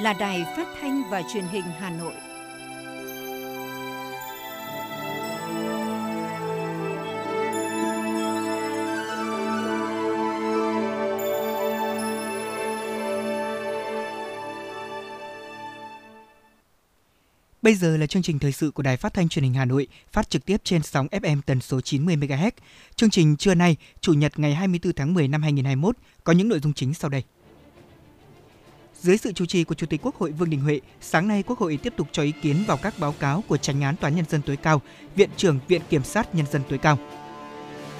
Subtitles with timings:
[0.00, 2.12] là Đài Phát thanh và Truyền hình Hà Nội.
[17.62, 19.86] Bây giờ là chương trình thời sự của Đài Phát thanh Truyền hình Hà Nội,
[20.12, 22.50] phát trực tiếp trên sóng FM tần số 90 MHz.
[22.96, 26.60] Chương trình trưa nay, Chủ nhật ngày 24 tháng 10 năm 2021 có những nội
[26.60, 27.22] dung chính sau đây.
[29.02, 31.58] Dưới sự chủ trì của Chủ tịch Quốc hội Vương Đình Huệ, sáng nay Quốc
[31.58, 34.24] hội tiếp tục cho ý kiến vào các báo cáo của Tránh án Tòa nhân
[34.28, 34.80] dân tối cao,
[35.16, 36.98] Viện trưởng Viện Kiểm sát nhân dân tối cao.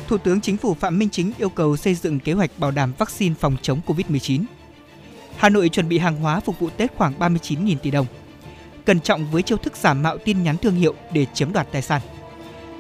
[0.09, 2.93] Thủ tướng Chính phủ Phạm Minh Chính yêu cầu xây dựng kế hoạch bảo đảm
[2.99, 4.45] vaccine phòng chống COVID-19.
[5.37, 8.07] Hà Nội chuẩn bị hàng hóa phục vụ Tết khoảng 39.000 tỷ đồng.
[8.85, 11.83] Cẩn trọng với chiêu thức giả mạo tin nhắn thương hiệu để chiếm đoạt tài
[11.83, 12.01] sản.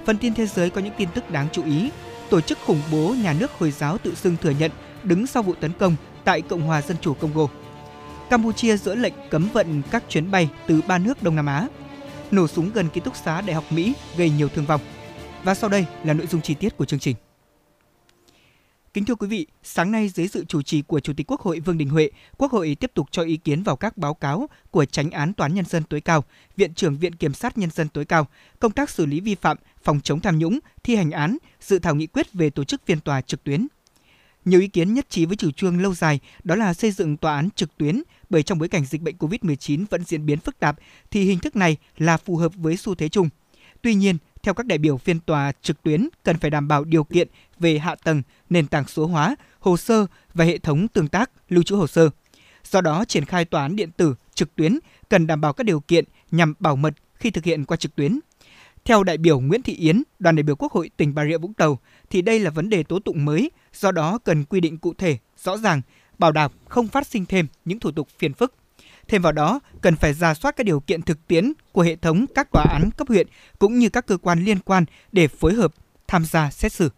[0.06, 1.90] Phần tin thế giới có những tin tức đáng chú ý.
[2.30, 4.70] Tổ chức khủng bố nhà nước Hồi giáo tự xưng thừa nhận
[5.02, 7.48] đứng sau vụ tấn công tại Cộng hòa Dân chủ Congo.
[8.30, 11.68] Campuchia dỡ lệnh cấm vận các chuyến bay từ ba nước Đông Nam Á.
[12.30, 14.80] Nổ súng gần ký túc xá Đại học Mỹ gây nhiều thương vong.
[15.44, 17.16] Và sau đây là nội dung chi tiết của chương trình.
[18.94, 21.60] Kính thưa quý vị, sáng nay dưới sự chủ trì của Chủ tịch Quốc hội
[21.60, 24.84] Vương Đình Huệ, Quốc hội tiếp tục cho ý kiến vào các báo cáo của
[24.84, 26.24] Tránh án Toán Nhân dân tối cao,
[26.56, 28.26] Viện trưởng Viện Kiểm sát Nhân dân tối cao,
[28.58, 31.94] công tác xử lý vi phạm, phòng chống tham nhũng, thi hành án, dự thảo
[31.94, 33.66] nghị quyết về tổ chức phiên tòa trực tuyến.
[34.44, 37.36] Nhiều ý kiến nhất trí với chủ trương lâu dài đó là xây dựng tòa
[37.36, 40.76] án trực tuyến bởi trong bối cảnh dịch bệnh COVID-19 vẫn diễn biến phức tạp
[41.10, 43.28] thì hình thức này là phù hợp với xu thế chung.
[43.82, 47.04] Tuy nhiên, theo các đại biểu phiên tòa trực tuyến cần phải đảm bảo điều
[47.04, 51.30] kiện về hạ tầng, nền tảng số hóa, hồ sơ và hệ thống tương tác,
[51.48, 52.10] lưu trữ hồ sơ.
[52.64, 55.80] Do đó, triển khai tòa án điện tử trực tuyến cần đảm bảo các điều
[55.80, 58.20] kiện nhằm bảo mật khi thực hiện qua trực tuyến.
[58.84, 61.54] Theo đại biểu Nguyễn Thị Yến, đoàn đại biểu Quốc hội tỉnh Bà Rịa Vũng
[61.54, 61.78] Tàu,
[62.10, 65.18] thì đây là vấn đề tố tụng mới, do đó cần quy định cụ thể,
[65.36, 65.82] rõ ràng,
[66.20, 68.54] bảo đảm không phát sinh thêm những thủ tục phiền phức.
[69.08, 72.26] Thêm vào đó, cần phải ra soát các điều kiện thực tiễn của hệ thống
[72.34, 73.26] các tòa án cấp huyện
[73.58, 75.74] cũng như các cơ quan liên quan để phối hợp
[76.06, 76.90] tham gia xét xử.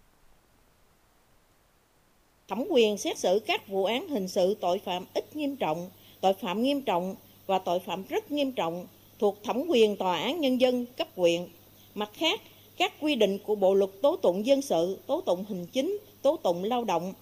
[2.48, 5.90] Thẩm quyền xét xử các vụ án hình sự tội phạm ít nghiêm trọng,
[6.20, 7.14] tội phạm nghiêm trọng
[7.46, 8.86] và tội phạm rất nghiêm trọng
[9.18, 11.48] thuộc thẩm quyền tòa án nhân dân cấp huyện.
[11.94, 12.40] Mặt khác,
[12.76, 16.36] các quy định của Bộ luật tố tụng dân sự, tố tụng hình chính, tố
[16.36, 17.12] tụng lao động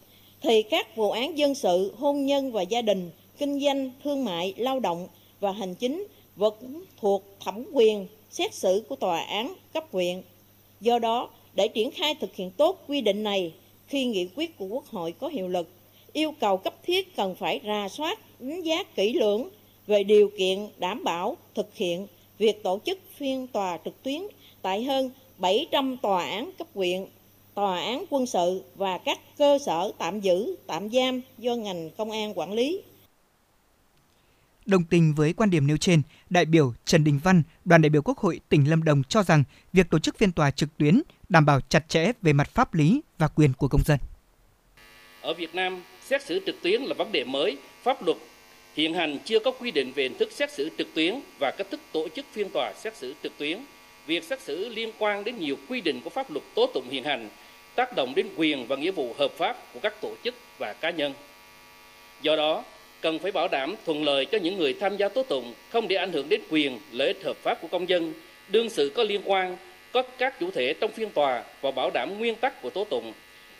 [0.42, 4.54] thì các vụ án dân sự, hôn nhân và gia đình kinh doanh, thương mại,
[4.56, 5.08] lao động
[5.40, 6.06] và hành chính
[6.36, 10.22] vẫn thuộc thẩm quyền xét xử của tòa án cấp huyện.
[10.80, 13.52] Do đó, để triển khai thực hiện tốt quy định này
[13.86, 15.68] khi nghị quyết của Quốc hội có hiệu lực,
[16.12, 19.48] yêu cầu cấp thiết cần phải ra soát, đánh giá kỹ lưỡng
[19.86, 22.06] về điều kiện đảm bảo thực hiện
[22.38, 24.22] việc tổ chức phiên tòa trực tuyến
[24.62, 27.06] tại hơn 700 tòa án cấp huyện,
[27.55, 32.11] tòa án quân sự và các cơ sở tạm giữ, tạm giam do ngành công
[32.11, 32.83] an quản lý.
[34.66, 38.03] Đồng tình với quan điểm nêu trên, đại biểu Trần Đình Văn, đoàn đại biểu
[38.03, 41.47] Quốc hội tỉnh Lâm Đồng cho rằng việc tổ chức phiên tòa trực tuyến đảm
[41.47, 43.99] bảo chặt chẽ về mặt pháp lý và quyền của công dân.
[45.22, 48.17] Ở Việt Nam, xét xử trực tuyến là vấn đề mới, pháp luật
[48.75, 51.67] hiện hành chưa có quy định về hình thức xét xử trực tuyến và cách
[51.71, 53.59] thức tổ chức phiên tòa xét xử trực tuyến.
[54.06, 57.05] Việc xét xử liên quan đến nhiều quy định của pháp luật tố tụng hiện
[57.05, 57.28] hành,
[57.75, 60.91] tác động đến quyền và nghĩa vụ hợp pháp của các tổ chức và cá
[60.91, 61.12] nhân.
[62.22, 62.65] Do đó,
[63.00, 65.97] cần phải bảo đảm thuận lợi cho những người tham gia tố tụng, không để
[65.97, 68.12] ảnh hưởng đến quyền, lợi ích hợp pháp của công dân,
[68.49, 69.56] đương sự có liên quan,
[69.93, 73.12] có các chủ thể trong phiên tòa và bảo đảm nguyên tắc của tố tụng,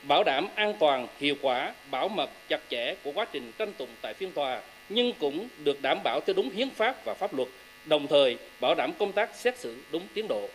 [0.03, 3.89] bảo đảm an toàn, hiệu quả, bảo mật chặt chẽ của quá trình tranh tụng
[4.01, 7.49] tại phiên tòa, nhưng cũng được đảm bảo theo đúng hiến pháp và pháp luật,
[7.87, 10.49] đồng thời bảo đảm công tác xét xử đúng tiến độ.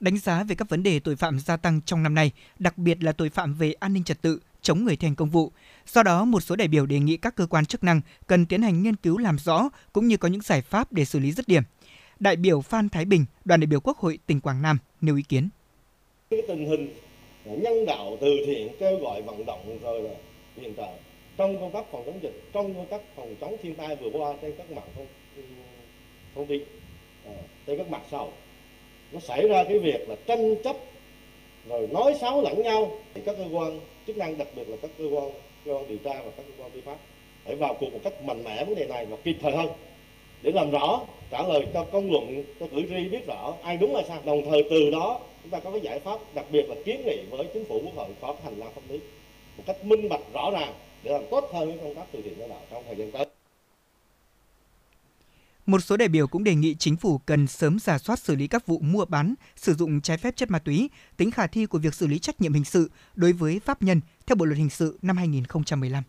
[0.00, 3.02] Đánh giá về các vấn đề tội phạm gia tăng trong năm nay, đặc biệt
[3.04, 5.52] là tội phạm về an ninh trật tự, chống người thi hành công vụ.
[5.86, 8.62] Do đó, một số đại biểu đề nghị các cơ quan chức năng cần tiến
[8.62, 11.48] hành nghiên cứu làm rõ cũng như có những giải pháp để xử lý dứt
[11.48, 11.62] điểm.
[12.20, 15.22] Đại biểu Phan Thái Bình, đoàn đại biểu Quốc hội tỉnh Quảng Nam nêu ý
[15.22, 15.48] kiến.
[16.30, 16.94] Cái tình hình
[17.44, 20.14] nhân đạo từ thiện kêu gọi vận động rồi là
[20.56, 20.98] hiện tại
[21.36, 24.32] trong công tác phòng chống dịch, trong công tác phòng chống thiên tai vừa qua
[24.42, 25.06] trên các mạng thông,
[26.34, 26.62] thông tin,
[27.24, 27.32] ờ,
[27.66, 28.30] trên các mạng xã hội
[29.12, 30.76] nó xảy ra cái việc là tranh chấp
[31.68, 32.98] rồi nói xấu lẫn nhau.
[33.14, 35.30] Thì các cơ quan chức năng đặc biệt là các cơ quan
[35.64, 36.96] cơ quan điều tra và các cơ quan tư pháp
[37.44, 39.68] phải vào cuộc một cách mạnh mẽ vấn đề này và kịp thời hơn
[40.42, 41.00] để làm rõ
[41.30, 44.42] trả lời cho công luận cho cử tri biết rõ ai đúng là sao đồng
[44.50, 47.46] thời từ đó chúng ta có cái giải pháp đặc biệt là kiến nghị với
[47.54, 49.00] chính phủ quốc hội có hành lang pháp lý
[49.56, 50.72] một cách minh bạch rõ ràng
[51.02, 53.25] để làm tốt hơn cái công tác từ thiện nhân đạo trong thời gian tới
[55.66, 58.46] một số đại biểu cũng đề nghị chính phủ cần sớm giả soát xử lý
[58.46, 61.78] các vụ mua bán, sử dụng trái phép chất ma túy, tính khả thi của
[61.78, 64.70] việc xử lý trách nhiệm hình sự đối với pháp nhân theo Bộ luật hình
[64.70, 66.04] sự năm 2015.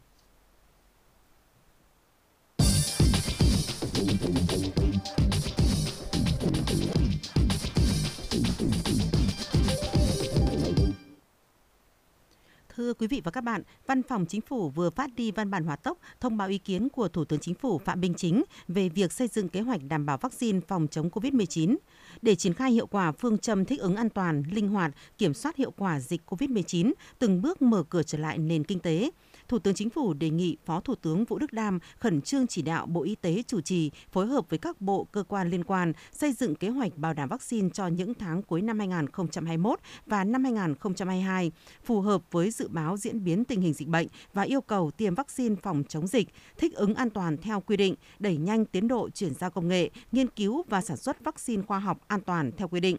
[12.78, 15.64] Thưa quý vị và các bạn, Văn phòng Chính phủ vừa phát đi văn bản
[15.64, 18.90] hỏa tốc thông báo ý kiến của Thủ tướng Chính phủ Phạm Minh Chính về
[18.90, 21.78] việc xây dựng kế hoạch đảm bảo vaccine phòng chống COVID-19.
[22.22, 25.56] Để triển khai hiệu quả phương châm thích ứng an toàn, linh hoạt, kiểm soát
[25.56, 29.12] hiệu quả dịch COVID-19, từng bước mở cửa trở lại nền kinh tế.
[29.48, 32.62] Thủ tướng Chính phủ đề nghị Phó Thủ tướng Vũ Đức Đam khẩn trương chỉ
[32.62, 35.94] đạo Bộ Y tế chủ trì phối hợp với các bộ cơ quan liên quan
[36.12, 40.44] xây dựng kế hoạch bảo đảm vaccine cho những tháng cuối năm 2021 và năm
[40.44, 41.52] 2022,
[41.84, 45.16] phù hợp với dự báo diễn biến tình hình dịch bệnh và yêu cầu tiêm
[45.16, 46.28] vaccine phòng chống dịch,
[46.58, 49.90] thích ứng an toàn theo quy định, đẩy nhanh tiến độ chuyển giao công nghệ,
[50.12, 52.98] nghiên cứu và sản xuất vaccine khoa học an toàn theo quy định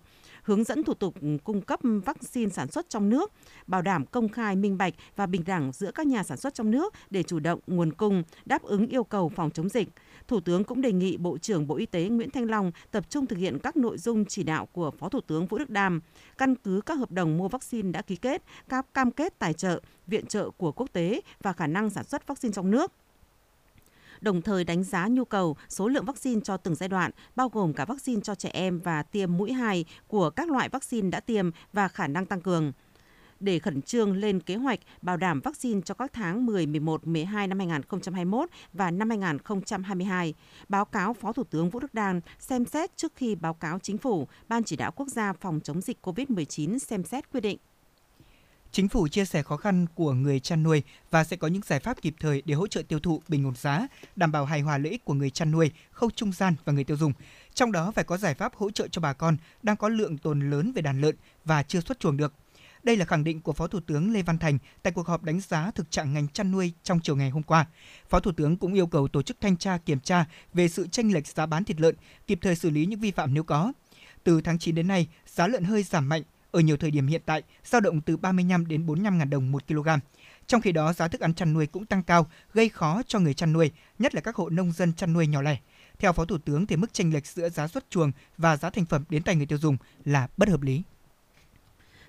[0.48, 3.32] hướng dẫn thủ tục ừ, cung cấp vaccine sản xuất trong nước,
[3.66, 6.70] bảo đảm công khai minh bạch và bình đẳng giữa các nhà sản xuất trong
[6.70, 9.88] nước để chủ động nguồn cung, đáp ứng yêu cầu phòng chống dịch.
[10.28, 13.26] Thủ tướng cũng đề nghị Bộ trưởng Bộ Y tế Nguyễn Thanh Long tập trung
[13.26, 16.00] thực hiện các nội dung chỉ đạo của Phó Thủ tướng Vũ Đức Đam,
[16.38, 19.80] căn cứ các hợp đồng mua vaccine đã ký kết, các cam kết tài trợ,
[20.06, 22.92] viện trợ của quốc tế và khả năng sản xuất vaccine trong nước
[24.20, 27.72] đồng thời đánh giá nhu cầu, số lượng vaccine cho từng giai đoạn, bao gồm
[27.72, 31.50] cả vaccine cho trẻ em và tiêm mũi 2 của các loại vaccine đã tiêm
[31.72, 32.72] và khả năng tăng cường
[33.40, 37.46] để khẩn trương lên kế hoạch bảo đảm vaccine cho các tháng 10, 11, 12
[37.46, 40.34] năm 2021 và năm 2022.
[40.68, 43.98] Báo cáo Phó Thủ tướng Vũ Đức Đam xem xét trước khi báo cáo Chính
[43.98, 47.58] phủ, Ban chỉ đạo quốc gia phòng chống dịch COVID-19 xem xét quyết định.
[48.72, 51.80] Chính phủ chia sẻ khó khăn của người chăn nuôi và sẽ có những giải
[51.80, 53.86] pháp kịp thời để hỗ trợ tiêu thụ bình ổn giá,
[54.16, 56.84] đảm bảo hài hòa lợi ích của người chăn nuôi, khâu trung gian và người
[56.84, 57.12] tiêu dùng.
[57.54, 60.50] Trong đó phải có giải pháp hỗ trợ cho bà con đang có lượng tồn
[60.50, 62.34] lớn về đàn lợn và chưa xuất chuồng được.
[62.82, 65.40] Đây là khẳng định của Phó Thủ tướng Lê Văn Thành tại cuộc họp đánh
[65.40, 67.66] giá thực trạng ngành chăn nuôi trong chiều ngày hôm qua.
[68.08, 70.24] Phó Thủ tướng cũng yêu cầu tổ chức thanh tra kiểm tra
[70.54, 71.94] về sự tranh lệch giá bán thịt lợn,
[72.26, 73.72] kịp thời xử lý những vi phạm nếu có.
[74.24, 77.22] Từ tháng 9 đến nay, giá lợn hơi giảm mạnh ở nhiều thời điểm hiện
[77.26, 79.88] tại dao động từ 35 đến 45 ngàn đồng một kg.
[80.46, 83.34] Trong khi đó, giá thức ăn chăn nuôi cũng tăng cao, gây khó cho người
[83.34, 85.58] chăn nuôi, nhất là các hộ nông dân chăn nuôi nhỏ lẻ.
[85.98, 88.86] Theo Phó Thủ tướng thì mức chênh lệch giữa giá xuất chuồng và giá thành
[88.86, 90.82] phẩm đến tay người tiêu dùng là bất hợp lý.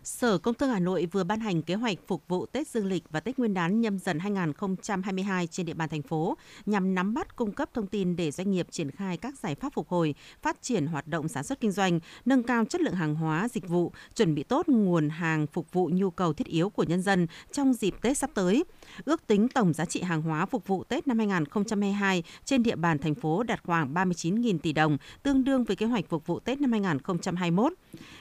[0.03, 3.03] Sở Công Thương Hà Nội vừa ban hành kế hoạch phục vụ Tết Dương lịch
[3.09, 7.35] và Tết Nguyên đán nhâm dần 2022 trên địa bàn thành phố nhằm nắm bắt
[7.35, 10.61] cung cấp thông tin để doanh nghiệp triển khai các giải pháp phục hồi, phát
[10.61, 13.91] triển hoạt động sản xuất kinh doanh, nâng cao chất lượng hàng hóa, dịch vụ,
[14.15, 17.73] chuẩn bị tốt nguồn hàng phục vụ nhu cầu thiết yếu của nhân dân trong
[17.73, 18.63] dịp Tết sắp tới.
[19.05, 22.99] Ước tính tổng giá trị hàng hóa phục vụ Tết năm 2022 trên địa bàn
[22.99, 26.61] thành phố đạt khoảng 39.000 tỷ đồng, tương đương với kế hoạch phục vụ Tết
[26.61, 27.73] năm 2021.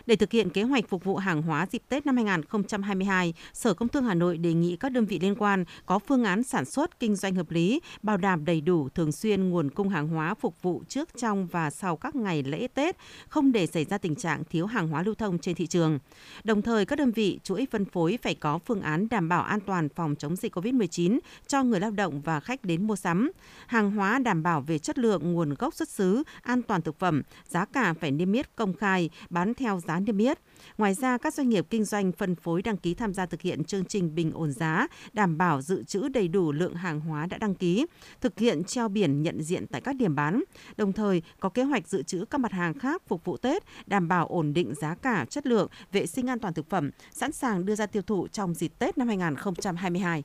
[0.06, 3.88] Để thực hiện kế hoạch phục vụ hàng hóa dịp Tết năm 2022, Sở Công
[3.88, 7.00] Thương Hà Nội đề nghị các đơn vị liên quan có phương án sản xuất
[7.00, 10.62] kinh doanh hợp lý, bảo đảm đầy đủ thường xuyên nguồn cung hàng hóa phục
[10.62, 12.96] vụ trước, trong và sau các ngày lễ Tết,
[13.28, 15.98] không để xảy ra tình trạng thiếu hàng hóa lưu thông trên thị trường.
[16.44, 19.60] Đồng thời, các đơn vị chuỗi phân phối phải có phương án đảm bảo an
[19.60, 23.30] toàn phòng chống dịch COVID-19 cho người lao động và khách đến mua sắm.
[23.66, 27.22] Hàng hóa đảm bảo về chất lượng, nguồn gốc xuất xứ, an toàn thực phẩm,
[27.48, 30.38] giá cả phải niêm yết công khai, bán theo giá niêm yết.
[30.78, 33.64] Ngoài ra, các doanh nghiệp kinh doanh phân phối đăng ký tham gia thực hiện
[33.64, 37.38] chương trình bình ổn giá, đảm bảo dự trữ đầy đủ lượng hàng hóa đã
[37.38, 37.86] đăng ký,
[38.20, 40.44] thực hiện treo biển nhận diện tại các điểm bán,
[40.76, 44.08] đồng thời có kế hoạch dự trữ các mặt hàng khác phục vụ Tết, đảm
[44.08, 47.66] bảo ổn định giá cả, chất lượng, vệ sinh an toàn thực phẩm, sẵn sàng
[47.66, 50.24] đưa ra tiêu thụ trong dịp Tết năm 2022.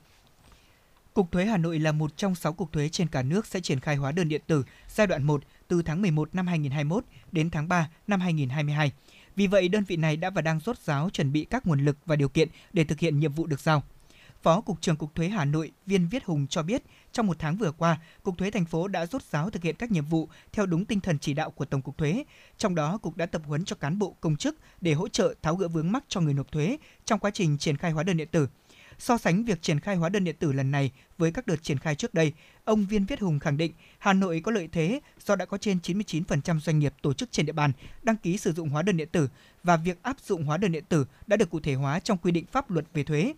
[1.14, 3.80] Cục Thuế Hà Nội là một trong 6 cục thuế trên cả nước sẽ triển
[3.80, 7.68] khai hóa đơn điện tử giai đoạn 1 từ tháng 11 năm 2021 đến tháng
[7.68, 8.92] 3 năm 2022.
[9.36, 11.96] Vì vậy, đơn vị này đã và đang rốt ráo chuẩn bị các nguồn lực
[12.06, 13.82] và điều kiện để thực hiện nhiệm vụ được giao.
[14.42, 17.56] Phó Cục trưởng Cục Thuế Hà Nội Viên Viết Hùng cho biết, trong một tháng
[17.56, 20.66] vừa qua, Cục Thuế thành phố đã rốt ráo thực hiện các nhiệm vụ theo
[20.66, 22.24] đúng tinh thần chỉ đạo của Tổng cục Thuế.
[22.58, 25.56] Trong đó, Cục đã tập huấn cho cán bộ công chức để hỗ trợ tháo
[25.56, 28.28] gỡ vướng mắc cho người nộp thuế trong quá trình triển khai hóa đơn điện
[28.30, 28.48] tử.
[28.98, 31.78] So sánh việc triển khai hóa đơn điện tử lần này với các đợt triển
[31.78, 32.32] khai trước đây,
[32.64, 35.78] ông Viên Viết Hùng khẳng định Hà Nội có lợi thế do đã có trên
[35.82, 39.08] 99% doanh nghiệp tổ chức trên địa bàn đăng ký sử dụng hóa đơn điện
[39.12, 39.28] tử
[39.62, 42.32] và việc áp dụng hóa đơn điện tử đã được cụ thể hóa trong quy
[42.32, 43.34] định pháp luật về thuế.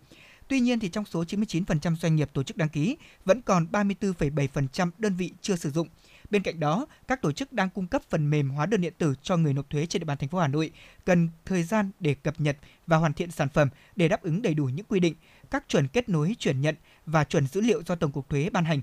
[0.47, 4.89] Tuy nhiên thì trong số 99% doanh nghiệp tổ chức đăng ký vẫn còn 34,7%
[4.97, 5.87] đơn vị chưa sử dụng.
[6.29, 9.13] Bên cạnh đó, các tổ chức đang cung cấp phần mềm hóa đơn điện tử
[9.23, 10.71] cho người nộp thuế trên địa bàn thành phố Hà Nội
[11.05, 12.57] cần thời gian để cập nhật
[12.87, 15.15] và hoàn thiện sản phẩm để đáp ứng đầy đủ những quy định,
[15.51, 18.65] các chuẩn kết nối chuyển nhận và chuẩn dữ liệu do Tổng cục Thuế ban
[18.65, 18.81] hành.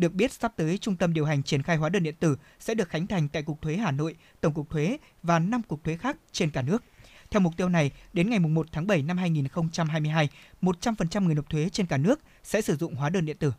[0.00, 2.74] Được biết sắp tới trung tâm điều hành triển khai hóa đơn điện tử sẽ
[2.74, 5.96] được khánh thành tại Cục Thuế Hà Nội, Tổng cục Thuế và 5 cục thuế
[5.96, 6.84] khác trên cả nước.
[7.30, 10.28] Theo mục tiêu này, đến ngày 1 tháng 7 năm 2022,
[10.62, 13.52] 100% người nộp thuế trên cả nước sẽ sử dụng hóa đơn điện tử.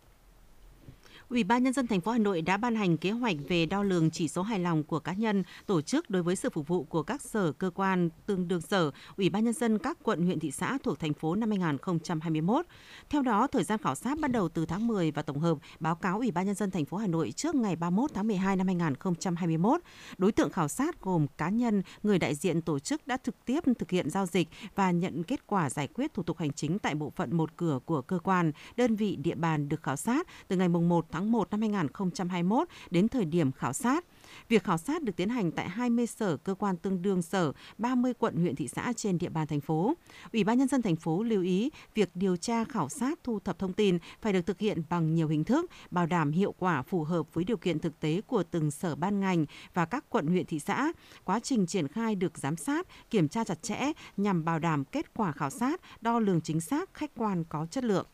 [1.31, 3.83] Ủy ban nhân dân thành phố Hà Nội đã ban hành kế hoạch về đo
[3.83, 6.83] lường chỉ số hài lòng của cá nhân, tổ chức đối với sự phục vụ
[6.83, 10.39] của các sở cơ quan tương đương sở, Ủy ban nhân dân các quận huyện
[10.39, 12.65] thị xã thuộc thành phố năm 2021.
[13.09, 15.95] Theo đó, thời gian khảo sát bắt đầu từ tháng 10 và tổng hợp báo
[15.95, 18.67] cáo Ủy ban nhân dân thành phố Hà Nội trước ngày 31 tháng 12 năm
[18.67, 19.81] 2021.
[20.17, 23.59] Đối tượng khảo sát gồm cá nhân, người đại diện tổ chức đã trực tiếp
[23.79, 26.95] thực hiện giao dịch và nhận kết quả giải quyết thủ tục hành chính tại
[26.95, 30.55] bộ phận một cửa của cơ quan, đơn vị địa bàn được khảo sát từ
[30.55, 34.05] ngày 1 tháng tháng 1 năm 2021 đến thời điểm khảo sát.
[34.49, 38.13] Việc khảo sát được tiến hành tại 20 sở cơ quan tương đương sở, 30
[38.13, 39.93] quận huyện thị xã trên địa bàn thành phố.
[40.33, 43.59] Ủy ban nhân dân thành phố lưu ý việc điều tra khảo sát thu thập
[43.59, 47.03] thông tin phải được thực hiện bằng nhiều hình thức, bảo đảm hiệu quả phù
[47.03, 50.45] hợp với điều kiện thực tế của từng sở ban ngành và các quận huyện
[50.45, 50.91] thị xã.
[51.23, 55.13] Quá trình triển khai được giám sát, kiểm tra chặt chẽ nhằm bảo đảm kết
[55.13, 58.05] quả khảo sát, đo lường chính xác, khách quan có chất lượng.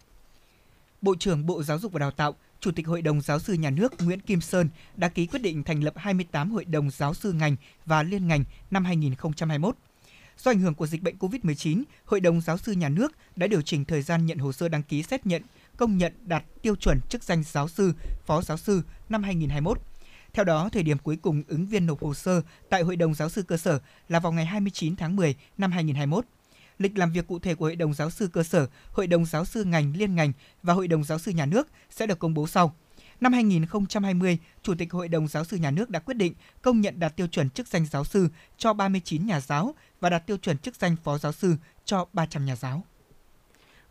[1.01, 3.69] Bộ trưởng Bộ Giáo dục và Đào tạo Chủ tịch Hội đồng Giáo sư Nhà
[3.69, 7.31] nước Nguyễn Kim Sơn đã ký quyết định thành lập 28 hội đồng giáo sư
[7.31, 9.75] ngành và liên ngành năm 2021.
[10.37, 13.61] Do ảnh hưởng của dịch bệnh COVID-19, Hội đồng Giáo sư Nhà nước đã điều
[13.61, 15.41] chỉnh thời gian nhận hồ sơ đăng ký xét nhận,
[15.77, 17.93] công nhận đạt tiêu chuẩn chức danh giáo sư,
[18.25, 19.81] phó giáo sư năm 2021.
[20.33, 23.29] Theo đó, thời điểm cuối cùng ứng viên nộp hồ sơ tại Hội đồng Giáo
[23.29, 26.25] sư cơ sở là vào ngày 29 tháng 10 năm 2021
[26.79, 29.45] lịch làm việc cụ thể của Hội đồng giáo sư cơ sở, Hội đồng giáo
[29.45, 32.47] sư ngành liên ngành và Hội đồng giáo sư nhà nước sẽ được công bố
[32.47, 32.75] sau.
[33.21, 36.99] Năm 2020, Chủ tịch Hội đồng giáo sư nhà nước đã quyết định công nhận
[36.99, 40.57] đạt tiêu chuẩn chức danh giáo sư cho 39 nhà giáo và đạt tiêu chuẩn
[40.57, 41.55] chức danh phó giáo sư
[41.85, 42.83] cho 300 nhà giáo.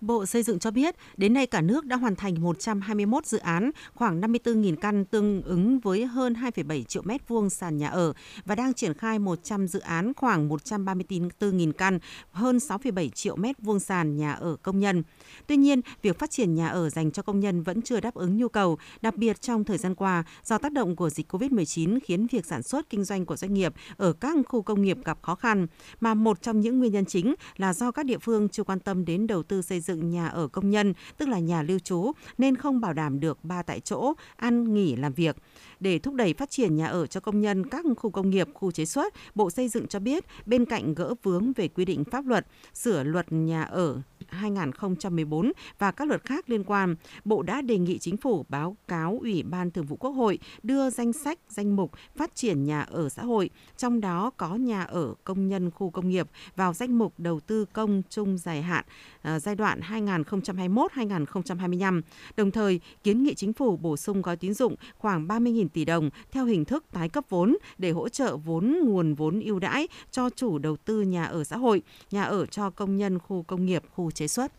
[0.00, 3.70] Bộ Xây dựng cho biết, đến nay cả nước đã hoàn thành 121 dự án,
[3.94, 8.12] khoảng 54.000 căn tương ứng với hơn 2,7 triệu mét vuông sàn nhà ở
[8.44, 11.98] và đang triển khai 100 dự án khoảng 134.000 căn,
[12.30, 15.02] hơn 6,7 triệu mét vuông sàn nhà ở công nhân.
[15.46, 18.36] Tuy nhiên, việc phát triển nhà ở dành cho công nhân vẫn chưa đáp ứng
[18.36, 22.26] nhu cầu, đặc biệt trong thời gian qua do tác động của dịch COVID-19 khiến
[22.26, 25.34] việc sản xuất kinh doanh của doanh nghiệp ở các khu công nghiệp gặp khó
[25.34, 25.66] khăn,
[26.00, 29.04] mà một trong những nguyên nhân chính là do các địa phương chưa quan tâm
[29.04, 32.12] đến đầu tư xây dựng dựng nhà ở công nhân, tức là nhà lưu trú,
[32.38, 35.36] nên không bảo đảm được ba tại chỗ, ăn, nghỉ, làm việc.
[35.80, 38.70] Để thúc đẩy phát triển nhà ở cho công nhân các khu công nghiệp, khu
[38.70, 42.26] chế xuất, Bộ Xây dựng cho biết bên cạnh gỡ vướng về quy định pháp
[42.26, 47.78] luật, sửa luật nhà ở 2014 và các luật khác liên quan, Bộ đã đề
[47.78, 51.76] nghị chính phủ báo cáo Ủy ban Thường vụ Quốc hội đưa danh sách danh
[51.76, 55.90] mục phát triển nhà ở xã hội, trong đó có nhà ở công nhân khu
[55.90, 58.84] công nghiệp vào danh mục đầu tư công chung dài hạn
[59.26, 62.02] À, giai đoạn 2021-2025.
[62.36, 66.10] Đồng thời, kiến nghị chính phủ bổ sung gói tín dụng khoảng 30.000 tỷ đồng
[66.32, 70.30] theo hình thức tái cấp vốn để hỗ trợ vốn nguồn vốn ưu đãi cho
[70.30, 73.82] chủ đầu tư nhà ở xã hội, nhà ở cho công nhân khu công nghiệp,
[73.94, 74.52] khu chế xuất.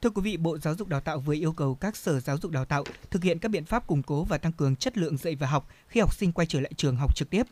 [0.00, 2.50] Thưa quý vị, Bộ Giáo dục Đào tạo vừa yêu cầu các sở giáo dục
[2.50, 5.34] đào tạo thực hiện các biện pháp củng cố và tăng cường chất lượng dạy
[5.34, 7.42] và học khi học sinh quay trở lại trường học trực tiếp.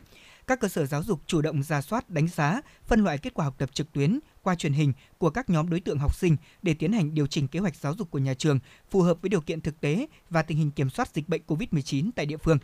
[0.47, 3.45] Các cơ sở giáo dục chủ động ra soát, đánh giá, phân loại kết quả
[3.45, 6.73] học tập trực tuyến qua truyền hình của các nhóm đối tượng học sinh để
[6.73, 9.41] tiến hành điều chỉnh kế hoạch giáo dục của nhà trường phù hợp với điều
[9.41, 12.57] kiện thực tế và tình hình kiểm soát dịch bệnh COVID-19 tại địa phương.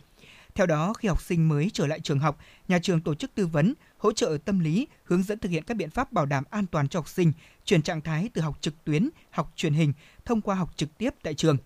[0.54, 3.46] Theo đó, khi học sinh mới trở lại trường học, nhà trường tổ chức tư
[3.46, 6.66] vấn, hỗ trợ tâm lý, hướng dẫn thực hiện các biện pháp bảo đảm an
[6.66, 7.32] toàn cho học sinh,
[7.64, 9.92] chuyển trạng thái từ học trực tuyến, học truyền hình
[10.24, 11.56] thông qua học trực tiếp tại trường.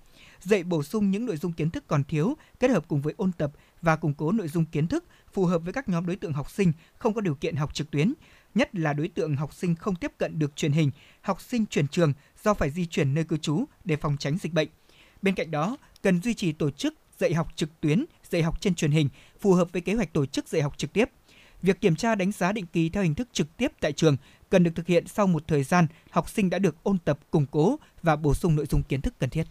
[0.40, 3.32] Dạy bổ sung những nội dung kiến thức còn thiếu, kết hợp cùng với ôn
[3.32, 3.52] tập
[3.82, 6.50] và củng cố nội dung kiến thức phù hợp với các nhóm đối tượng học
[6.50, 8.12] sinh không có điều kiện học trực tuyến,
[8.54, 10.90] nhất là đối tượng học sinh không tiếp cận được truyền hình,
[11.20, 14.52] học sinh chuyển trường do phải di chuyển nơi cư trú để phòng tránh dịch
[14.52, 14.68] bệnh.
[15.22, 18.74] Bên cạnh đó, cần duy trì tổ chức dạy học trực tuyến, dạy học trên
[18.74, 19.08] truyền hình
[19.40, 21.10] phù hợp với kế hoạch tổ chức dạy học trực tiếp.
[21.62, 24.16] Việc kiểm tra đánh giá định kỳ theo hình thức trực tiếp tại trường
[24.50, 27.46] cần được thực hiện sau một thời gian học sinh đã được ôn tập củng
[27.46, 29.44] cố và bổ sung nội dung kiến thức cần thiết.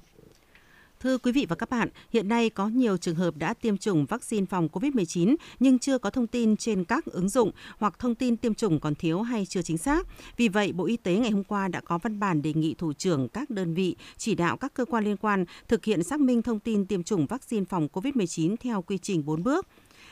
[1.02, 4.06] Thưa quý vị và các bạn, hiện nay có nhiều trường hợp đã tiêm chủng
[4.06, 8.38] vaccine phòng COVID-19 nhưng chưa có thông tin trên các ứng dụng hoặc thông tin
[8.38, 10.08] tiêm chủng còn thiếu hay chưa chính xác.
[10.38, 12.94] Vì vậy, Bộ Y tế ngày hôm qua đã có văn bản đề nghị thủ
[12.94, 16.42] trưởng các đơn vị chỉ đạo các cơ quan liên quan thực hiện xác minh
[16.42, 19.68] thông tin tiêm chủng vaccine phòng COVID-19 theo quy trình 4 bước.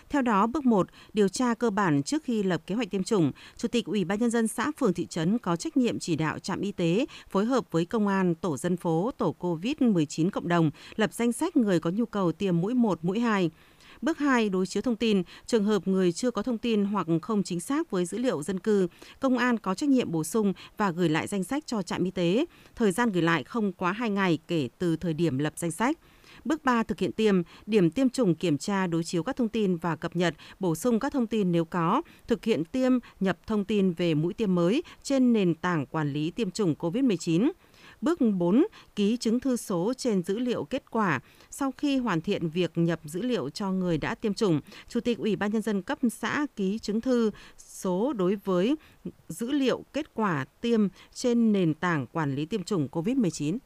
[0.10, 3.32] Theo đó, bước 1, điều tra cơ bản trước khi lập kế hoạch tiêm chủng,
[3.58, 6.40] Chủ tịch Ủy ban nhân dân xã phường thị trấn có trách nhiệm chỉ đạo
[6.40, 10.72] trạm y tế phối hợp với công an, tổ dân phố, tổ COVID-19 cộng đồng
[10.96, 13.50] lập danh sách người có nhu cầu tiêm mũi 1, mũi 2.
[14.02, 17.44] Bước 2, đối chiếu thông tin, trường hợp người chưa có thông tin hoặc không
[17.44, 18.88] chính xác với dữ liệu dân cư,
[19.20, 22.12] công an có trách nhiệm bổ sung và gửi lại danh sách cho trạm y
[22.12, 22.46] tế.
[22.76, 25.98] Thời gian gửi lại không quá 2 ngày kể từ thời điểm lập danh sách.
[26.46, 29.76] Bước 3 thực hiện tiêm, điểm tiêm chủng kiểm tra đối chiếu các thông tin
[29.76, 33.66] và cập nhật, bổ sung các thông tin nếu có, thực hiện tiêm, nhập thông
[33.66, 37.52] tin về mũi tiêm mới trên nền tảng quản lý tiêm chủng COVID-19.
[38.02, 38.66] Bước 4.
[38.96, 41.20] Ký chứng thư số trên dữ liệu kết quả.
[41.50, 45.18] Sau khi hoàn thiện việc nhập dữ liệu cho người đã tiêm chủng, Chủ tịch
[45.18, 48.76] Ủy ban Nhân dân cấp xã ký chứng thư số đối với
[49.28, 53.58] dữ liệu kết quả tiêm trên nền tảng quản lý tiêm chủng COVID-19.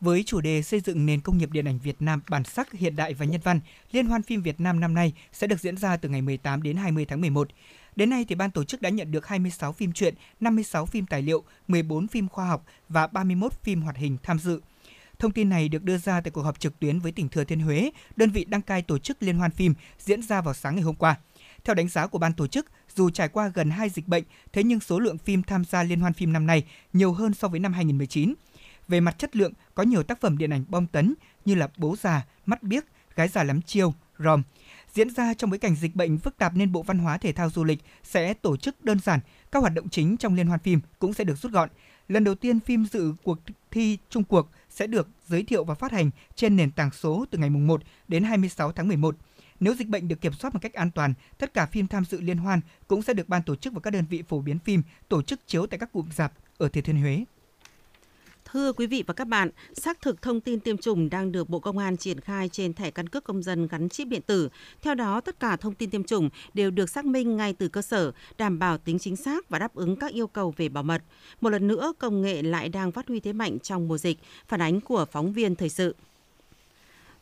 [0.00, 2.96] Với chủ đề xây dựng nền công nghiệp điện ảnh Việt Nam bản sắc, hiện
[2.96, 3.60] đại và nhân văn,
[3.92, 6.76] Liên hoan phim Việt Nam năm nay sẽ được diễn ra từ ngày 18 đến
[6.76, 7.48] 20 tháng 11.
[7.96, 11.22] Đến nay thì ban tổ chức đã nhận được 26 phim truyện, 56 phim tài
[11.22, 14.60] liệu, 14 phim khoa học và 31 phim hoạt hình tham dự.
[15.18, 17.60] Thông tin này được đưa ra tại cuộc họp trực tuyến với tỉnh Thừa Thiên
[17.60, 20.82] Huế, đơn vị đăng cai tổ chức liên hoan phim diễn ra vào sáng ngày
[20.82, 21.16] hôm qua.
[21.64, 24.62] Theo đánh giá của ban tổ chức, dù trải qua gần 2 dịch bệnh, thế
[24.62, 27.60] nhưng số lượng phim tham gia liên hoan phim năm nay nhiều hơn so với
[27.60, 28.34] năm 2019.
[28.88, 31.14] Về mặt chất lượng, có nhiều tác phẩm điện ảnh bom tấn
[31.44, 32.84] như là Bố già, Mắt biếc,
[33.16, 34.42] Gái già lắm chiêu, Rom.
[34.94, 37.50] Diễn ra trong bối cảnh dịch bệnh phức tạp nên Bộ Văn hóa Thể thao
[37.50, 39.20] Du lịch sẽ tổ chức đơn giản,
[39.52, 41.68] các hoạt động chính trong liên hoan phim cũng sẽ được rút gọn.
[42.08, 43.38] Lần đầu tiên phim dự cuộc
[43.70, 47.38] thi chung cuộc sẽ được giới thiệu và phát hành trên nền tảng số từ
[47.38, 49.16] ngày 1 đến 26 tháng 11.
[49.60, 52.20] Nếu dịch bệnh được kiểm soát một cách an toàn, tất cả phim tham dự
[52.20, 54.82] liên hoan cũng sẽ được ban tổ chức và các đơn vị phổ biến phim
[55.08, 57.24] tổ chức chiếu tại các cụm rạp ở Thừa Thiên Huế.
[58.52, 61.58] Thưa quý vị và các bạn, xác thực thông tin tiêm chủng đang được Bộ
[61.58, 64.48] Công an triển khai trên thẻ căn cước công dân gắn chip điện tử.
[64.82, 67.82] Theo đó, tất cả thông tin tiêm chủng đều được xác minh ngay từ cơ
[67.82, 71.02] sở, đảm bảo tính chính xác và đáp ứng các yêu cầu về bảo mật.
[71.40, 74.62] Một lần nữa, công nghệ lại đang phát huy thế mạnh trong mùa dịch, phản
[74.62, 75.94] ánh của phóng viên thời sự.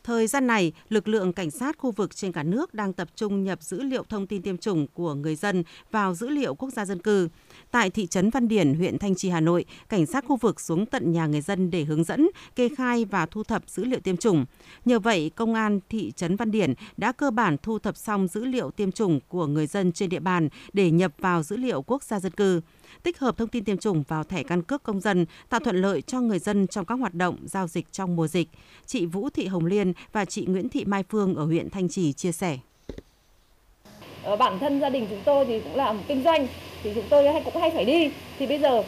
[0.05, 3.43] Thời gian này, lực lượng cảnh sát khu vực trên cả nước đang tập trung
[3.43, 6.85] nhập dữ liệu thông tin tiêm chủng của người dân vào dữ liệu quốc gia
[6.85, 7.29] dân cư.
[7.71, 10.85] Tại thị trấn Văn Điển, huyện Thanh Trì, Hà Nội, cảnh sát khu vực xuống
[10.85, 14.17] tận nhà người dân để hướng dẫn, kê khai và thu thập dữ liệu tiêm
[14.17, 14.45] chủng.
[14.85, 18.45] Nhờ vậy, công an thị trấn Văn Điển đã cơ bản thu thập xong dữ
[18.45, 22.03] liệu tiêm chủng của người dân trên địa bàn để nhập vào dữ liệu quốc
[22.03, 22.61] gia dân cư
[23.03, 26.01] tích hợp thông tin tiêm chủng vào thẻ căn cước công dân, tạo thuận lợi
[26.01, 28.47] cho người dân trong các hoạt động giao dịch trong mùa dịch.
[28.85, 32.13] Chị Vũ Thị Hồng Liên và chị Nguyễn Thị Mai Phương ở huyện Thanh Trì
[32.13, 32.57] chia sẻ.
[34.23, 36.47] Ở bản thân gia đình chúng tôi thì cũng làm kinh doanh
[36.83, 38.11] thì chúng tôi hay cũng hay phải đi.
[38.39, 38.83] Thì bây giờ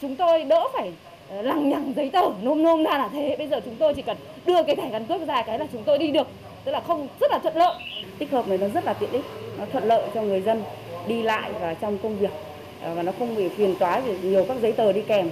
[0.00, 0.92] chúng tôi đỡ phải
[1.28, 3.36] ờ, lằng nhằng giấy tờ nôm nôm ra là thế.
[3.38, 4.16] Bây giờ chúng tôi chỉ cần
[4.46, 6.26] đưa cái thẻ căn cước ra cái là chúng tôi đi được.
[6.64, 7.82] Tức là không rất là thuận lợi.
[8.18, 9.24] Tích hợp này nó rất là tiện ích
[9.58, 10.62] nó thuận lợi cho người dân
[11.08, 12.30] đi lại và trong công việc.
[12.30, 12.45] Ờ,
[12.80, 15.30] Ờ, và nó không bị phiền toái vì nhiều các giấy tờ đi kèm.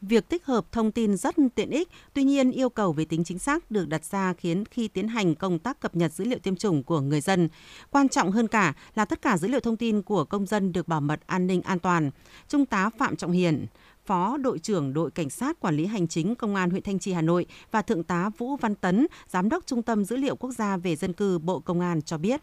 [0.00, 3.38] Việc tích hợp thông tin rất tiện ích, tuy nhiên yêu cầu về tính chính
[3.38, 6.56] xác được đặt ra khiến khi tiến hành công tác cập nhật dữ liệu tiêm
[6.56, 7.48] chủng của người dân.
[7.90, 10.88] Quan trọng hơn cả là tất cả dữ liệu thông tin của công dân được
[10.88, 12.10] bảo mật an ninh an toàn.
[12.48, 13.66] Trung tá Phạm Trọng Hiền,
[14.06, 17.12] Phó đội trưởng đội cảnh sát quản lý hành chính Công an huyện Thanh Trì
[17.12, 20.50] Hà Nội và Thượng tá Vũ Văn Tấn, Giám đốc Trung tâm Dữ liệu Quốc
[20.50, 22.40] gia về dân cư Bộ Công an cho biết.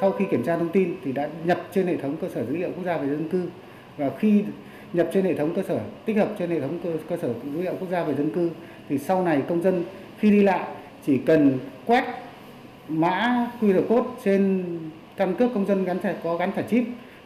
[0.00, 2.56] Sau khi kiểm tra thông tin thì đã nhập trên hệ thống cơ sở dữ
[2.56, 3.48] liệu quốc gia về dân cư
[3.96, 4.44] và khi
[4.92, 7.62] nhập trên hệ thống cơ sở tích hợp trên hệ thống cơ, cơ sở dữ
[7.62, 8.50] liệu quốc gia về dân cư
[8.88, 9.84] thì sau này công dân
[10.18, 10.64] khi đi lại
[11.06, 12.04] chỉ cần quét
[12.88, 14.64] mã QR code trên
[15.16, 16.84] căn cước công dân gắn thẻ có gắn thẻ chip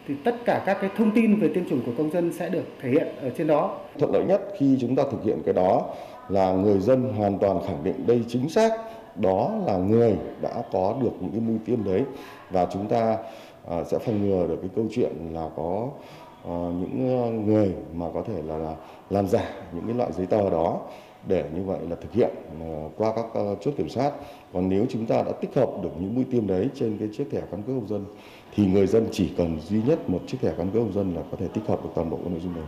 [0.08, 2.64] thì tất cả các cái thông tin về tiêm chủng của công dân sẽ được
[2.80, 3.78] thể hiện ở trên đó.
[3.98, 5.82] Thuận lợi nhất khi chúng ta thực hiện cái đó
[6.28, 8.72] là người dân hoàn toàn khẳng định đây chính xác
[9.16, 12.02] đó là người đã có được những cái mũi tiêm đấy.
[12.50, 13.18] Và chúng ta
[13.66, 15.88] uh, sẽ phòng ngừa được cái câu chuyện là có
[16.48, 18.74] uh, những à, người mà có thể là, là
[19.10, 20.80] làm giả những cái loại giấy tờ đó
[21.28, 22.30] để như vậy là thực hiện
[22.96, 23.26] qua các
[23.60, 24.12] chốt kiểm soát.
[24.52, 27.24] Còn nếu chúng ta đã tích hợp được những mũi tiêm đấy trên cái chiếc
[27.30, 28.04] thẻ căn cước công dân
[28.54, 31.22] thì người dân chỉ cần duy nhất một chiếc thẻ căn cước công dân là
[31.30, 32.64] có thể tích hợp được toàn bộ nội dung đấy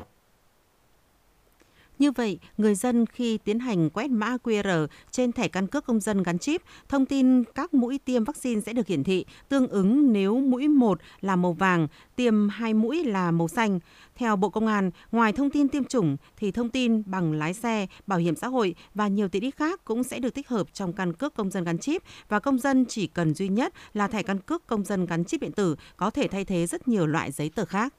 [1.98, 6.00] như vậy, người dân khi tiến hành quét mã QR trên thẻ căn cước công
[6.00, 10.12] dân gắn chip, thông tin các mũi tiêm vaccine sẽ được hiển thị, tương ứng
[10.12, 13.78] nếu mũi 1 là màu vàng, tiêm hai mũi là màu xanh.
[14.14, 17.86] Theo Bộ Công an, ngoài thông tin tiêm chủng thì thông tin bằng lái xe,
[18.06, 20.92] bảo hiểm xã hội và nhiều tiện ích khác cũng sẽ được tích hợp trong
[20.92, 24.22] căn cước công dân gắn chip và công dân chỉ cần duy nhất là thẻ
[24.22, 27.32] căn cước công dân gắn chip điện tử có thể thay thế rất nhiều loại
[27.32, 27.94] giấy tờ khác.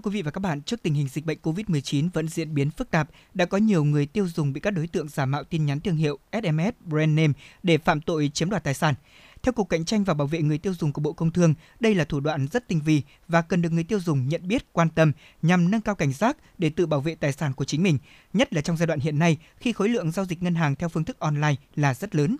[0.00, 2.90] Quý vị và các bạn, trước tình hình dịch bệnh COVID-19 vẫn diễn biến phức
[2.90, 5.80] tạp, đã có nhiều người tiêu dùng bị các đối tượng giả mạo tin nhắn
[5.80, 7.32] thương hiệu SMS brand name
[7.62, 8.94] để phạm tội chiếm đoạt tài sản.
[9.42, 11.94] Theo Cục Cạnh tranh và Bảo vệ người tiêu dùng của Bộ Công Thương, đây
[11.94, 14.88] là thủ đoạn rất tinh vi và cần được người tiêu dùng nhận biết, quan
[14.90, 17.98] tâm nhằm nâng cao cảnh giác để tự bảo vệ tài sản của chính mình,
[18.32, 20.88] nhất là trong giai đoạn hiện nay khi khối lượng giao dịch ngân hàng theo
[20.88, 22.36] phương thức online là rất lớn.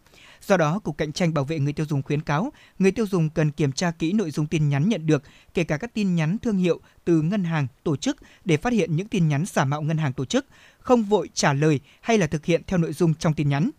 [0.46, 3.30] Do đó, Cục Cạnh tranh Bảo vệ người tiêu dùng khuyến cáo người tiêu dùng
[3.30, 5.22] cần kiểm tra kỹ nội dung tin nhắn nhận được,
[5.54, 8.96] kể cả các tin nhắn thương hiệu từ ngân hàng, tổ chức để phát hiện
[8.96, 10.46] những tin nhắn giả mạo ngân hàng tổ chức,
[10.78, 13.70] không vội trả lời hay là thực hiện theo nội dung trong tin nhắn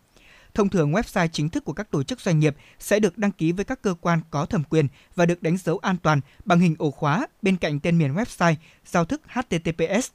[0.54, 3.52] Thông thường website chính thức của các tổ chức doanh nghiệp sẽ được đăng ký
[3.52, 6.74] với các cơ quan có thẩm quyền và được đánh dấu an toàn bằng hình
[6.78, 8.54] ổ khóa bên cạnh tên miền website
[8.86, 10.10] giao thức HTTPS.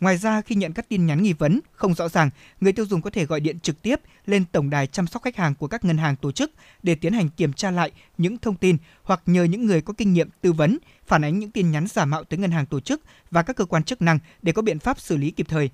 [0.00, 3.02] Ngoài ra, khi nhận các tin nhắn nghi vấn không rõ ràng, người tiêu dùng
[3.02, 5.84] có thể gọi điện trực tiếp lên tổng đài chăm sóc khách hàng của các
[5.84, 9.44] ngân hàng tổ chức để tiến hành kiểm tra lại những thông tin hoặc nhờ
[9.44, 12.38] những người có kinh nghiệm tư vấn phản ánh những tin nhắn giả mạo tới
[12.38, 15.16] ngân hàng tổ chức và các cơ quan chức năng để có biện pháp xử
[15.16, 15.70] lý kịp thời.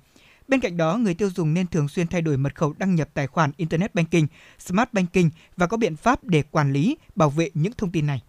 [0.47, 3.09] Bên cạnh đó, người tiêu dùng nên thường xuyên thay đổi mật khẩu đăng nhập
[3.13, 4.25] tài khoản Internet Banking,
[4.59, 8.21] Smart Banking và có biện pháp để quản lý, bảo vệ những thông tin này.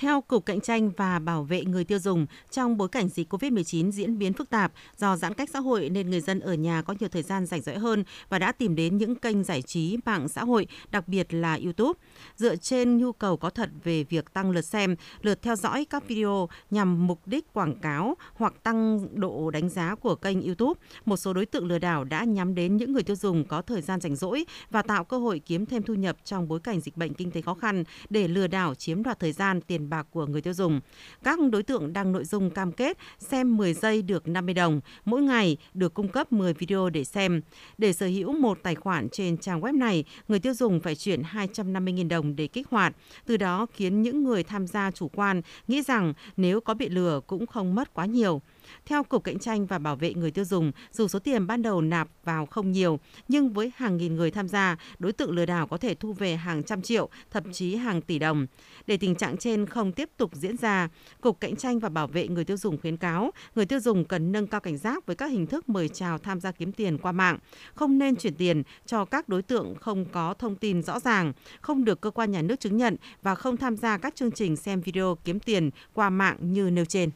[0.00, 3.90] Theo Cục Cạnh tranh và Bảo vệ người tiêu dùng, trong bối cảnh dịch COVID-19
[3.90, 6.94] diễn biến phức tạp do giãn cách xã hội nên người dân ở nhà có
[7.00, 10.28] nhiều thời gian rảnh rỗi hơn và đã tìm đến những kênh giải trí mạng
[10.28, 11.98] xã hội, đặc biệt là YouTube.
[12.36, 16.08] Dựa trên nhu cầu có thật về việc tăng lượt xem, lượt theo dõi các
[16.08, 21.16] video nhằm mục đích quảng cáo hoặc tăng độ đánh giá của kênh YouTube, một
[21.16, 24.00] số đối tượng lừa đảo đã nhắm đến những người tiêu dùng có thời gian
[24.00, 27.14] rảnh rỗi và tạo cơ hội kiếm thêm thu nhập trong bối cảnh dịch bệnh
[27.14, 30.40] kinh tế khó khăn để lừa đảo chiếm đoạt thời gian, tiền bạc của người
[30.40, 30.80] tiêu dùng.
[31.22, 35.22] Các đối tượng đăng nội dung cam kết xem 10 giây được 50 đồng, mỗi
[35.22, 37.40] ngày được cung cấp 10 video để xem.
[37.78, 41.22] Để sở hữu một tài khoản trên trang web này, người tiêu dùng phải chuyển
[41.22, 42.96] 250.000 đồng để kích hoạt,
[43.26, 47.20] từ đó khiến những người tham gia chủ quan nghĩ rằng nếu có bị lừa
[47.26, 48.42] cũng không mất quá nhiều.
[48.86, 51.80] Theo Cục Cạnh tranh và Bảo vệ người tiêu dùng, dù số tiền ban đầu
[51.80, 55.66] nạp vào không nhiều, nhưng với hàng nghìn người tham gia, đối tượng lừa đảo
[55.66, 58.46] có thể thu về hàng trăm triệu, thậm chí hàng tỷ đồng.
[58.86, 60.88] Để tình trạng trên không tiếp tục diễn ra,
[61.20, 64.32] Cục Cạnh tranh và Bảo vệ người tiêu dùng khuyến cáo người tiêu dùng cần
[64.32, 67.12] nâng cao cảnh giác với các hình thức mời chào tham gia kiếm tiền qua
[67.12, 67.38] mạng,
[67.74, 71.84] không nên chuyển tiền cho các đối tượng không có thông tin rõ ràng, không
[71.84, 74.80] được cơ quan nhà nước chứng nhận và không tham gia các chương trình xem
[74.80, 77.10] video kiếm tiền qua mạng như nêu trên.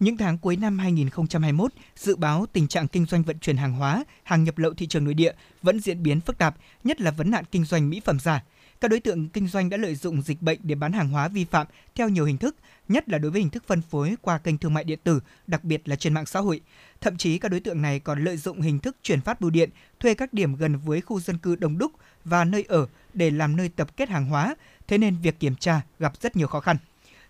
[0.00, 4.04] Những tháng cuối năm 2021, dự báo tình trạng kinh doanh vận chuyển hàng hóa,
[4.22, 5.32] hàng nhập lậu thị trường nội địa
[5.62, 8.42] vẫn diễn biến phức tạp, nhất là vấn nạn kinh doanh mỹ phẩm giả.
[8.80, 11.44] Các đối tượng kinh doanh đã lợi dụng dịch bệnh để bán hàng hóa vi
[11.44, 12.56] phạm theo nhiều hình thức,
[12.88, 15.64] nhất là đối với hình thức phân phối qua kênh thương mại điện tử, đặc
[15.64, 16.60] biệt là trên mạng xã hội.
[17.00, 19.70] Thậm chí các đối tượng này còn lợi dụng hình thức chuyển phát bưu điện,
[20.00, 21.92] thuê các điểm gần với khu dân cư đông đúc
[22.24, 24.54] và nơi ở để làm nơi tập kết hàng hóa,
[24.88, 26.76] thế nên việc kiểm tra gặp rất nhiều khó khăn.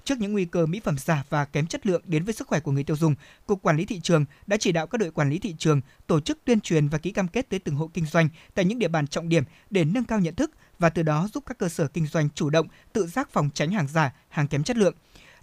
[0.04, 2.60] Trước những nguy cơ mỹ phẩm giả và kém chất lượng đến với sức khỏe
[2.60, 3.14] của người tiêu dùng,
[3.46, 6.20] Cục Quản lý thị trường đã chỉ đạo các đội quản lý thị trường tổ
[6.20, 8.88] chức tuyên truyền và ký cam kết tới từng hộ kinh doanh tại những địa
[8.88, 11.88] bàn trọng điểm để nâng cao nhận thức và từ đó giúp các cơ sở
[11.88, 14.94] kinh doanh chủ động tự giác phòng tránh hàng giả, hàng kém chất lượng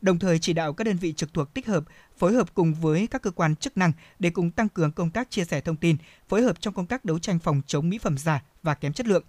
[0.02, 1.84] đồng thời chỉ đạo các đơn vị trực thuộc tích hợp,
[2.18, 5.32] phối hợp cùng với các cơ quan chức năng để cùng tăng cường công tác
[5.32, 5.98] chia sẻ thông tin,
[6.30, 9.08] phối hợp trong công tác đấu tranh phòng chống mỹ phẩm giả và kém chất
[9.08, 9.24] lượng.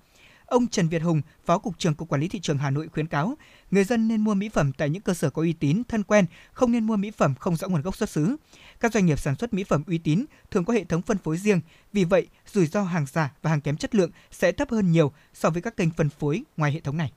[0.49, 3.07] Ông Trần Việt Hùng, Phó Cục trưởng Cục Quản lý Thị trường Hà Nội khuyến
[3.07, 3.37] cáo,
[3.71, 6.25] người dân nên mua mỹ phẩm tại những cơ sở có uy tín, thân quen,
[6.53, 8.37] không nên mua mỹ phẩm không rõ nguồn gốc xuất xứ.
[8.81, 11.37] Các doanh nghiệp sản xuất mỹ phẩm uy tín thường có hệ thống phân phối
[11.37, 11.61] riêng,
[11.93, 15.13] vì vậy rủi ro hàng giả và hàng kém chất lượng sẽ thấp hơn nhiều
[15.35, 17.13] so với các kênh phân phối ngoài hệ thống này.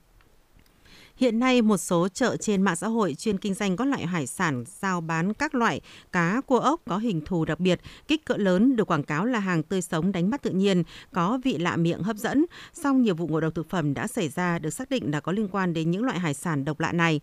[1.16, 4.26] Hiện nay, một số chợ trên mạng xã hội chuyên kinh doanh các loại hải
[4.26, 5.80] sản giao bán các loại
[6.12, 9.38] cá, cua ốc có hình thù đặc biệt, kích cỡ lớn được quảng cáo là
[9.38, 12.46] hàng tươi sống đánh bắt tự nhiên, có vị lạ miệng hấp dẫn.
[12.72, 15.32] Song nhiều vụ ngộ độc thực phẩm đã xảy ra được xác định là có
[15.32, 17.20] liên quan đến những loại hải sản độc lạ này.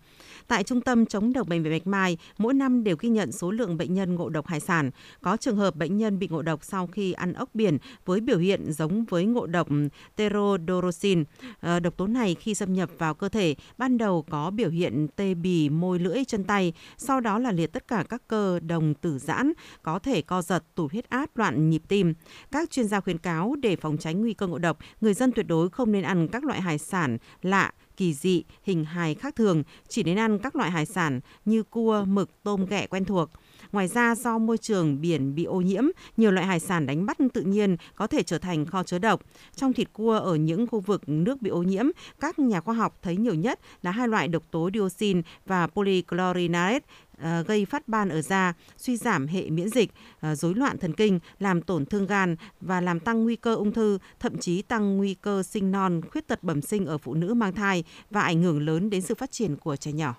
[0.48, 3.50] Tại Trung tâm chống độc bệnh viện Bạch Mai, mỗi năm đều ghi nhận số
[3.50, 4.90] lượng bệnh nhân ngộ độc hải sản.
[5.22, 8.38] Có trường hợp bệnh nhân bị ngộ độc sau khi ăn ốc biển với biểu
[8.38, 9.68] hiện giống với ngộ độc
[10.16, 11.24] terodorosin.
[11.60, 15.06] Ờ, độc tố này khi xâm nhập vào cơ thể ban đầu có biểu hiện
[15.16, 18.94] tê bì môi lưỡi chân tay, sau đó là liệt tất cả các cơ đồng
[18.94, 22.14] tử giãn, có thể co giật, tụt huyết áp, loạn nhịp tim.
[22.50, 25.46] Các chuyên gia khuyến cáo để phòng tránh nguy cơ ngộ độc, người dân tuyệt
[25.46, 29.62] đối không nên ăn các loại hải sản lạ, kỳ dị, hình hài khác thường,
[29.88, 33.30] chỉ nên ăn các loại hải sản như cua, mực, tôm ghẹ quen thuộc.
[33.72, 35.84] Ngoài ra, do môi trường biển bị ô nhiễm,
[36.16, 39.22] nhiều loại hải sản đánh bắt tự nhiên có thể trở thành kho chứa độc.
[39.56, 41.86] Trong thịt cua ở những khu vực nước bị ô nhiễm,
[42.20, 46.82] các nhà khoa học thấy nhiều nhất là hai loại độc tố dioxin và polychlorinated
[47.22, 50.92] ờ, gây phát ban ở da, suy giảm hệ miễn dịch, ờ, rối loạn thần
[50.92, 54.96] kinh, làm tổn thương gan và làm tăng nguy cơ ung thư, thậm chí tăng
[54.96, 58.42] nguy cơ sinh non, khuyết tật bẩm sinh ở phụ nữ mang thai và ảnh
[58.42, 60.14] hưởng lớn đến sự phát triển của trẻ nhỏ.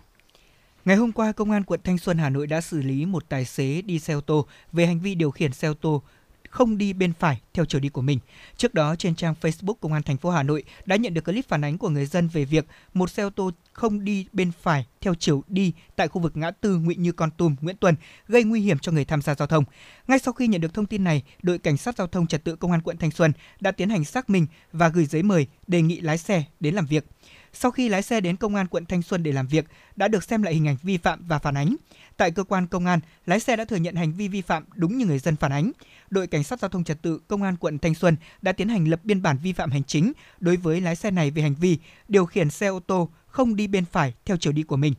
[0.86, 3.46] Ngày hôm qua, Công an quận Thanh Xuân, Hà Nội đã xử lý một tài
[3.46, 6.02] xế đi xe ô tô về hành vi điều khiển xe ô tô
[6.50, 8.20] không đi bên phải theo chiều đi của mình.
[8.58, 11.48] Trước đó trên trang Facebook Công an thành phố Hà Nội đã nhận được clip
[11.48, 14.86] phản ánh của người dân về việc một xe ô tô không đi bên phải
[15.02, 17.96] theo chiều đi tại khu vực ngã tư Nguyễn Như Con Tum, Nguyễn Tuần
[18.28, 19.64] gây nguy hiểm cho người tham gia giao thông.
[20.08, 22.56] Ngay sau khi nhận được thông tin này, đội cảnh sát giao thông trật tự
[22.56, 25.82] Công an quận Thanh Xuân đã tiến hành xác minh và gửi giấy mời đề
[25.82, 27.06] nghị lái xe đến làm việc
[27.54, 30.24] sau khi lái xe đến công an quận Thanh Xuân để làm việc, đã được
[30.24, 31.76] xem lại hình ảnh vi phạm và phản ánh.
[32.18, 34.98] Tại cơ quan công an, lái xe đã thừa nhận hành vi vi phạm đúng
[34.98, 35.72] như người dân phản ánh.
[36.10, 38.88] Đội cảnh sát giao thông trật tự công an quận Thanh Xuân đã tiến hành
[38.88, 41.78] lập biên bản vi phạm hành chính đối với lái xe này về hành vi
[42.08, 44.94] điều khiển xe ô tô không đi bên phải theo chiều đi của mình.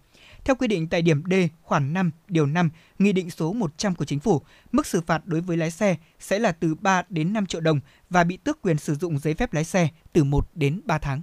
[0.45, 4.05] Theo quy định tại điểm D khoản 5 điều 5 Nghị định số 100 của
[4.05, 7.47] Chính phủ, mức xử phạt đối với lái xe sẽ là từ 3 đến 5
[7.47, 10.81] triệu đồng và bị tước quyền sử dụng giấy phép lái xe từ 1 đến
[10.85, 11.23] 3 tháng.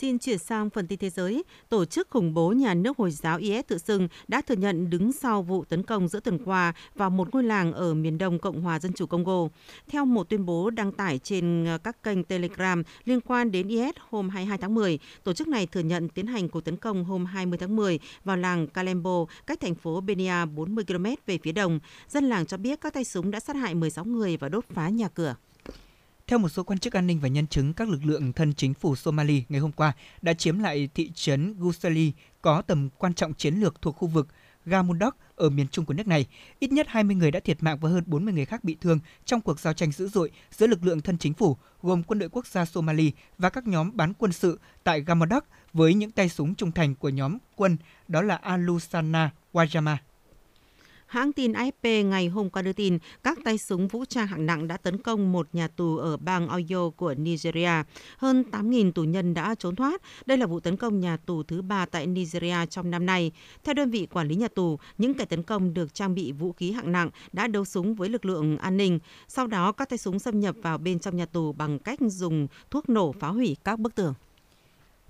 [0.00, 1.44] Xin chuyển sang phần tin thế giới.
[1.68, 5.12] Tổ chức khủng bố nhà nước Hồi giáo IS tự xưng đã thừa nhận đứng
[5.12, 8.62] sau vụ tấn công giữa tuần qua vào một ngôi làng ở miền đông Cộng
[8.62, 9.48] hòa Dân chủ Congo.
[9.88, 13.94] Theo một tuyên bố đăng tải trên ờ, các kênh Telegram liên quan đến IS
[14.10, 17.24] hôm 22 tháng 10, tổ chức này thừa nhận tiến hành cuộc tấn công hôm
[17.24, 21.80] 20 tháng 10 vào làng Kalembo, cách thành phố Benia 40 km về phía đông.
[22.08, 24.88] Dân làng cho biết các tay súng đã sát hại 16 người và đốt phá
[24.88, 25.34] nhà cửa.
[26.30, 28.74] Theo một số quan chức an ninh và nhân chứng, các lực lượng thân chính
[28.74, 32.12] phủ Somali ngày hôm qua đã chiếm lại thị trấn Gusali
[32.42, 34.28] có tầm quan trọng chiến lược thuộc khu vực
[34.66, 36.26] Gamundok ở miền trung của nước này.
[36.58, 39.40] Ít nhất 20 người đã thiệt mạng và hơn 40 người khác bị thương trong
[39.40, 42.46] cuộc giao tranh dữ dội giữa lực lượng thân chính phủ gồm quân đội quốc
[42.46, 46.72] gia Somali và các nhóm bán quân sự tại Gamundok với những tay súng trung
[46.72, 47.76] thành của nhóm quân
[48.08, 49.96] đó là Alusana Wajama.
[51.10, 54.68] Hãng tin AFP ngày hôm qua đưa tin các tay súng vũ trang hạng nặng
[54.68, 57.70] đã tấn công một nhà tù ở bang Oyo của Nigeria.
[58.16, 60.02] Hơn 8.000 tù nhân đã trốn thoát.
[60.26, 63.32] Đây là vụ tấn công nhà tù thứ ba tại Nigeria trong năm nay.
[63.64, 66.52] Theo đơn vị quản lý nhà tù, những kẻ tấn công được trang bị vũ
[66.52, 68.98] khí hạng nặng đã đấu súng với lực lượng an ninh.
[69.28, 72.48] Sau đó, các tay súng xâm nhập vào bên trong nhà tù bằng cách dùng
[72.70, 74.14] thuốc nổ phá hủy các bức tường.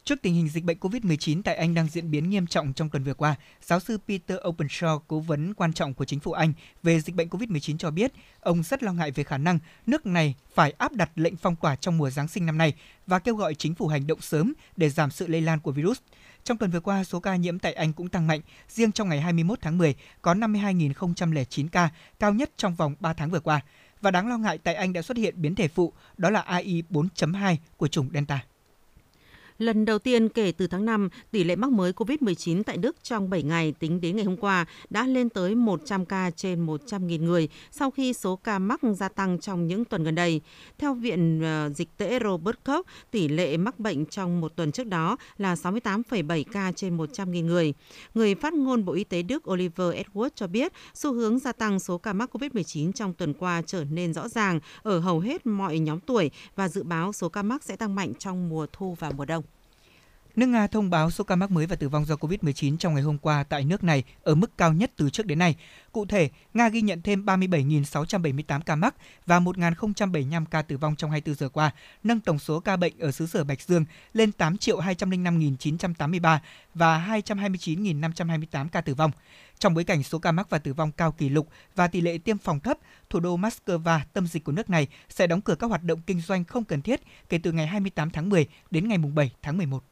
[0.04, 3.04] Trước tình hình dịch bệnh COVID-19 tại Anh đang diễn biến nghiêm trọng trong tuần
[3.04, 7.00] vừa qua, giáo sư Peter Openshaw, cố vấn quan trọng của chính phủ Anh về
[7.00, 10.70] dịch bệnh COVID-19 cho biết, ông rất lo ngại về khả năng nước này phải
[10.70, 12.74] áp đặt lệnh phong tỏa trong mùa Giáng sinh năm nay
[13.06, 15.98] và kêu gọi chính phủ hành động sớm để giảm sự lây lan của virus.
[16.44, 18.40] Trong tuần vừa qua, số ca nhiễm tại Anh cũng tăng mạnh.
[18.68, 23.30] Riêng trong ngày 21 tháng 10, có 52.009 ca, cao nhất trong vòng 3 tháng
[23.30, 23.60] vừa qua.
[24.00, 26.82] Và đáng lo ngại tại Anh đã xuất hiện biến thể phụ, đó là AI
[26.90, 28.40] 4.2 của chủng Delta.
[29.60, 33.30] Lần đầu tiên kể từ tháng 5, tỷ lệ mắc mới COVID-19 tại Đức trong
[33.30, 37.48] 7 ngày tính đến ngày hôm qua đã lên tới 100 ca trên 100.000 người
[37.70, 40.40] sau khi số ca mắc gia tăng trong những tuần gần đây.
[40.78, 44.86] Theo Viện ờ, Dịch tễ Robert Koch, tỷ lệ mắc bệnh trong một tuần trước
[44.86, 47.74] đó là 68,7 ca trên 100.000 người.
[48.14, 51.80] Người phát ngôn Bộ Y tế Đức Oliver Edwards cho biết xu hướng gia tăng
[51.80, 55.78] số ca mắc COVID-19 trong tuần qua trở nên rõ ràng ở hầu hết mọi
[55.78, 59.10] nhóm tuổi và dự báo số ca mắc sẽ tăng mạnh trong mùa thu và
[59.10, 59.44] mùa đông.
[60.40, 63.02] Nước Nga thông báo số ca mắc mới và tử vong do COVID-19 trong ngày
[63.02, 65.56] hôm qua tại nước này ở mức cao nhất từ trước đến nay.
[65.92, 68.94] Cụ thể, Nga ghi nhận thêm 37.678 ca mắc
[69.26, 71.70] và 1.075 ca tử vong trong 24 giờ qua,
[72.02, 76.38] nâng tổng số ca bệnh ở xứ sở Bạch Dương lên 8 205.983
[76.74, 79.10] và 229.528 ca tử vong.
[79.58, 82.18] Trong bối cảnh số ca mắc và tử vong cao kỷ lục và tỷ lệ
[82.18, 82.78] tiêm phòng thấp,
[83.10, 86.20] thủ đô Moscow, tâm dịch của nước này, sẽ đóng cửa các hoạt động kinh
[86.20, 89.84] doanh không cần thiết kể từ ngày 28 tháng 10 đến ngày 7 tháng 11.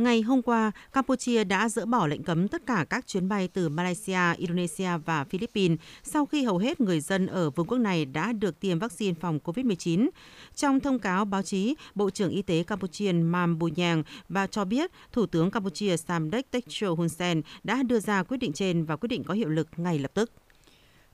[0.00, 3.68] Ngày hôm qua, Campuchia đã dỡ bỏ lệnh cấm tất cả các chuyến bay từ
[3.68, 8.32] Malaysia, Indonesia và Philippines sau khi hầu hết người dân ở vương quốc này đã
[8.32, 10.08] được tiêm vaccine phòng COVID-19.
[10.54, 14.90] Trong thông cáo báo chí, Bộ trưởng Y tế Campuchia Mam Bunyang và cho biết
[15.12, 19.08] Thủ tướng Campuchia Samdech Techo Hun Sen đã đưa ra quyết định trên và quyết
[19.08, 20.32] định có hiệu lực ngay lập tức.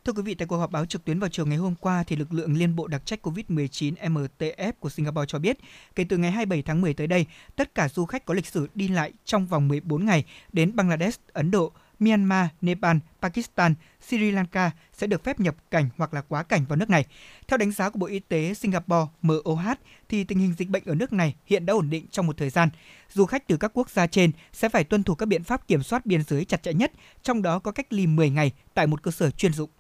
[0.07, 2.17] Thưa quý vị, tại cuộc họp báo trực tuyến vào chiều ngày hôm qua, thì
[2.17, 5.59] lực lượng Liên bộ đặc trách COVID-19 MTF của Singapore cho biết,
[5.95, 8.69] kể từ ngày 27 tháng 10 tới đây, tất cả du khách có lịch sử
[8.75, 13.75] đi lại trong vòng 14 ngày đến Bangladesh, Ấn Độ, Myanmar, Nepal, Pakistan,
[14.09, 17.05] Sri Lanka sẽ được phép nhập cảnh hoặc là quá cảnh vào nước này.
[17.49, 19.61] Theo đánh giá của Bộ Y tế Singapore MOH
[20.09, 22.51] thì tình hình dịch bệnh ở nước này hiện đã ổn định trong một thời
[22.51, 22.69] gian.
[23.13, 25.83] Du khách từ các quốc gia trên sẽ phải tuân thủ các biện pháp kiểm
[25.83, 26.93] soát biên giới chặt chẽ nhất,
[27.23, 29.71] trong đó có cách ly 10 ngày tại một cơ sở chuyên dụng.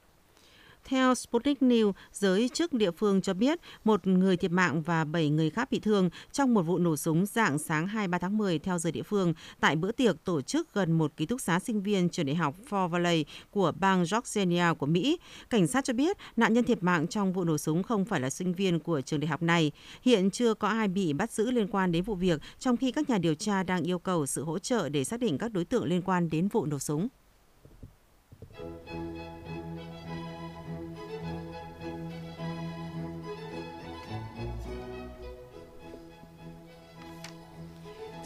[0.88, 5.30] Theo Sputnik News, giới chức địa phương cho biết một người thiệt mạng và 7
[5.30, 8.78] người khác bị thương trong một vụ nổ súng dạng sáng 23 tháng 10 theo
[8.78, 12.08] giờ địa phương tại bữa tiệc tổ chức gần một ký túc xá sinh viên
[12.08, 15.18] trường đại học Fort Valley của bang Georgia của Mỹ.
[15.50, 18.30] Cảnh sát cho biết nạn nhân thiệt mạng trong vụ nổ súng không phải là
[18.30, 19.72] sinh viên của trường đại học này.
[20.02, 23.10] Hiện chưa có ai bị bắt giữ liên quan đến vụ việc, trong khi các
[23.10, 25.84] nhà điều tra đang yêu cầu sự hỗ trợ để xác định các đối tượng
[25.84, 27.08] liên quan đến vụ nổ súng.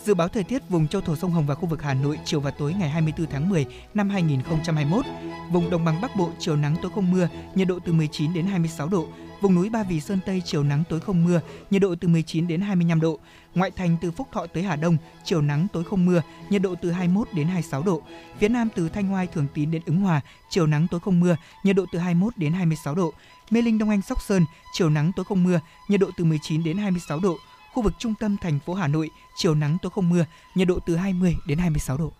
[0.04, 2.40] Dự báo thời tiết vùng châu thổ sông Hồng và khu vực Hà Nội chiều
[2.40, 5.04] và tối ngày 24 tháng 10 năm 2021.
[5.52, 8.46] Vùng đồng bằng Bắc Bộ chiều nắng tối không mưa, nhiệt độ từ 19 đến
[8.46, 9.08] 26 độ.
[9.40, 12.46] Vùng núi Ba Vì Sơn Tây chiều nắng tối không mưa, nhiệt độ từ 19
[12.46, 13.18] đến 25 độ.
[13.54, 16.74] Ngoại thành từ Phúc Thọ tới Hà Đông, chiều nắng tối không mưa, nhiệt độ
[16.82, 18.02] từ 21 đến 26 độ.
[18.38, 21.36] Phía Nam từ Thanh Hoai Thường Tín đến Ứng Hòa, chiều nắng tối không mưa,
[21.64, 23.12] nhiệt độ từ 21 đến 26 độ.
[23.50, 26.64] Mê Linh Đông Anh Sóc Sơn, chiều nắng tối không mưa, nhiệt độ từ 19
[26.64, 27.36] đến 26 độ.
[27.72, 30.78] Khu vực trung tâm thành phố Hà Nội, chiều nắng tối không mưa, nhiệt độ
[30.86, 32.12] từ 20 đến 26 độ.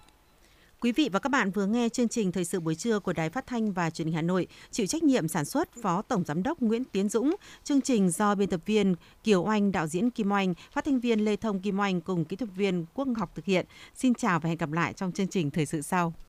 [0.81, 3.31] Quý vị và các bạn vừa nghe chương trình Thời sự buổi trưa của Đài
[3.31, 6.43] Phát thanh và Truyền hình Hà Nội, chịu trách nhiệm sản xuất Phó Tổng giám
[6.43, 10.33] đốc Nguyễn Tiến Dũng, chương trình do biên tập viên Kiều Oanh, đạo diễn Kim
[10.33, 13.45] Oanh, phát thanh viên Lê Thông Kim Oanh cùng kỹ thuật viên Quốc Ngọc thực
[13.45, 13.67] hiện.
[13.95, 16.15] Xin chào và hẹn gặp lại trong chương trình Thời sự sau.